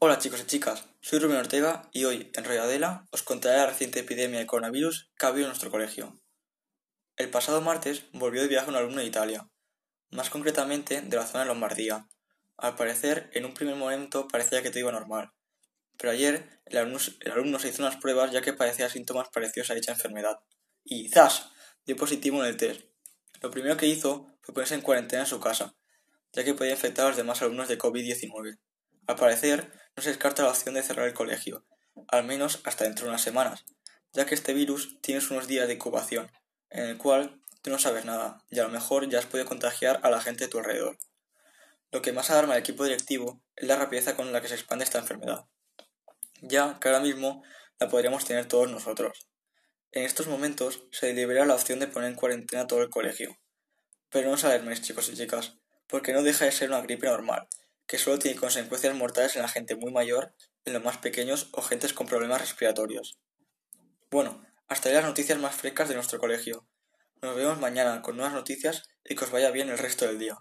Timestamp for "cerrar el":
30.84-31.12